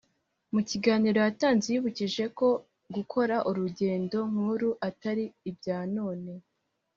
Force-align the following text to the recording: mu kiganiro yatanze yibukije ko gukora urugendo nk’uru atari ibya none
mu 0.53 0.61
kiganiro 0.69 1.17
yatanze 1.25 1.65
yibukije 1.73 2.23
ko 2.37 2.47
gukora 2.95 3.35
urugendo 3.49 4.17
nk’uru 4.31 4.69
atari 4.87 5.25
ibya 5.49 5.79
none 5.95 6.33